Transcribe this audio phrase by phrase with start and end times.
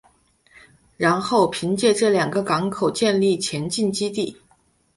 [0.97, 4.35] 然后凭借这两个港口建立前进基地。